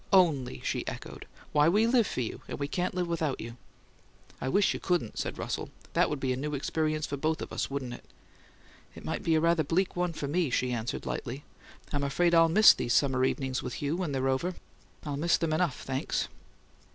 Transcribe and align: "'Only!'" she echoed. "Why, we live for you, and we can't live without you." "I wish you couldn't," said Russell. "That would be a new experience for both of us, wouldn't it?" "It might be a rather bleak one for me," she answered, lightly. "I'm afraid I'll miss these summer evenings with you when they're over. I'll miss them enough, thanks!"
"'Only!'" 0.11 0.61
she 0.65 0.83
echoed. 0.87 1.27
"Why, 1.51 1.69
we 1.69 1.85
live 1.85 2.07
for 2.07 2.21
you, 2.21 2.41
and 2.47 2.57
we 2.57 2.67
can't 2.67 2.95
live 2.95 3.07
without 3.07 3.39
you." 3.39 3.55
"I 4.41 4.49
wish 4.49 4.73
you 4.73 4.79
couldn't," 4.79 5.19
said 5.19 5.37
Russell. 5.37 5.69
"That 5.93 6.09
would 6.09 6.19
be 6.19 6.33
a 6.33 6.35
new 6.35 6.55
experience 6.55 7.05
for 7.05 7.17
both 7.17 7.39
of 7.39 7.53
us, 7.53 7.69
wouldn't 7.69 7.93
it?" 7.93 8.05
"It 8.95 9.05
might 9.05 9.21
be 9.21 9.35
a 9.35 9.39
rather 9.39 9.63
bleak 9.63 9.95
one 9.95 10.13
for 10.13 10.27
me," 10.27 10.49
she 10.49 10.71
answered, 10.73 11.05
lightly. 11.05 11.43
"I'm 11.93 12.03
afraid 12.03 12.33
I'll 12.33 12.49
miss 12.49 12.73
these 12.73 12.95
summer 12.95 13.23
evenings 13.23 13.61
with 13.61 13.79
you 13.79 13.95
when 13.95 14.11
they're 14.11 14.27
over. 14.27 14.55
I'll 15.05 15.17
miss 15.17 15.37
them 15.37 15.53
enough, 15.53 15.83
thanks!" 15.83 16.27